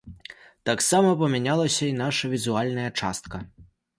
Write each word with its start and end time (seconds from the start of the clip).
Таксама 0.69 1.11
памянялася 1.19 1.83
і 1.91 1.97
наша 2.03 2.31
візуальная 2.33 2.89
частка. 3.03 3.45